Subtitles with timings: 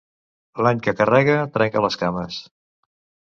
[0.67, 2.39] L'any que carrega, trenca les cames.